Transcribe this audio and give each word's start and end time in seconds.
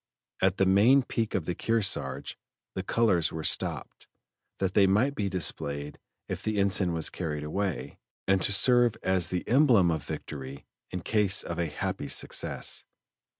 At 0.41 0.57
the 0.57 0.65
main 0.65 1.03
peak 1.03 1.35
of 1.35 1.45
the 1.45 1.53
Kearsarge 1.53 2.35
the 2.73 2.81
colors 2.81 3.31
were 3.31 3.43
stopped, 3.43 4.07
that 4.57 4.73
they 4.73 4.87
might 4.87 5.13
be 5.13 5.29
displayed 5.29 5.99
if 6.27 6.41
the 6.41 6.57
ensign 6.57 6.91
was 6.91 7.11
carried 7.11 7.43
away, 7.43 7.99
and 8.27 8.41
to 8.41 8.51
serve 8.51 8.95
as 9.03 9.29
the 9.29 9.47
emblem 9.47 9.91
of 9.91 10.03
victory 10.03 10.65
in 10.89 11.01
case 11.01 11.43
of 11.43 11.59
a 11.59 11.67
happy 11.67 12.07
success. 12.07 12.83